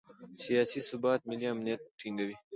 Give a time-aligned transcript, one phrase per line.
[0.43, 2.35] سیاسي ثبات ملي امنیت ټینګوي